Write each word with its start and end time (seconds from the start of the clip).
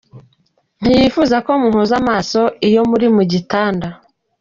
Ntiyifuza 0.81 1.35
ko 1.45 1.51
muhuza 1.61 1.93
amaso 2.01 2.41
iyo 2.67 2.81
muri 2.89 3.07
mu 3.15 3.23
gitanda. 3.31 3.87